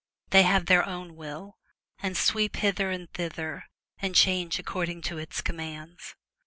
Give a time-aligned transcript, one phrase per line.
[0.31, 1.59] They have their own will,
[2.01, 3.65] and sweep hither and thither,
[3.99, 6.15] and change according to its commands.